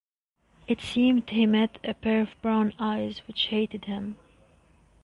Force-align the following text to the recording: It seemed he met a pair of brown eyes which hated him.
It 0.67 0.81
seemed 0.81 1.29
he 1.29 1.45
met 1.45 1.77
a 1.83 1.93
pair 1.93 2.21
of 2.21 2.29
brown 2.41 2.73
eyes 2.79 3.19
which 3.27 3.49
hated 3.49 3.85
him. 3.85 4.15